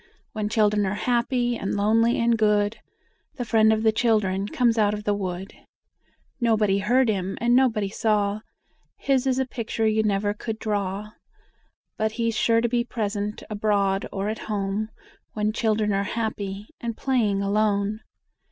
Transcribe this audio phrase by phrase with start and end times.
[0.33, 2.79] When children are happy and lonely and good,
[3.35, 5.53] The Friend of the Children comes out of the wood.
[6.39, 8.39] Nobody heard him and nobody saw,
[8.97, 11.09] His is a picture you never could draw,
[11.97, 14.89] But he's sure to be present, abroad or at home,
[15.33, 17.99] When children are happy, and playing alone.